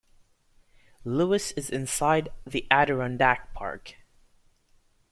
Lewis 1.03 1.51
is 1.51 1.69
inside 1.69 2.29
the 2.43 2.65
Adirondack 2.71 3.53
Park. 3.53 3.97